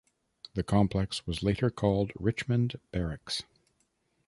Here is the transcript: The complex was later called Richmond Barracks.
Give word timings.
The 0.55 0.63
complex 0.63 1.27
was 1.27 1.43
later 1.43 1.69
called 1.69 2.11
Richmond 2.15 2.79
Barracks. 2.91 3.43